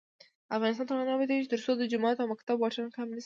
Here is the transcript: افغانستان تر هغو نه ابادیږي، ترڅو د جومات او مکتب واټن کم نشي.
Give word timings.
افغانستان 0.55 0.85
تر 0.87 0.95
هغو 0.95 1.07
نه 1.07 1.13
ابادیږي، 1.15 1.47
ترڅو 1.53 1.71
د 1.77 1.83
جومات 1.91 2.17
او 2.19 2.27
مکتب 2.33 2.55
واټن 2.59 2.87
کم 2.97 3.07
نشي. 3.13 3.19